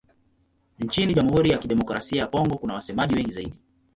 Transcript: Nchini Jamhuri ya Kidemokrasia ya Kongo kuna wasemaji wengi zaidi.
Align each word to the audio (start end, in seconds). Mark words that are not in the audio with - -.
Nchini 0.79 1.13
Jamhuri 1.13 1.49
ya 1.49 1.57
Kidemokrasia 1.57 2.19
ya 2.21 2.27
Kongo 2.27 2.57
kuna 2.57 2.73
wasemaji 2.73 3.15
wengi 3.15 3.31
zaidi. 3.31 3.55